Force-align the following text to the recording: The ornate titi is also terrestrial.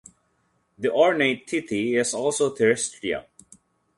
The 0.79 0.91
ornate 0.91 1.45
titi 1.45 1.95
is 1.95 2.15
also 2.15 2.55
terrestrial. 2.55 3.25